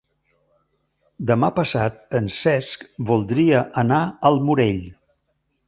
[1.31, 4.85] Demà passat en Cesc voldria anar al Morell.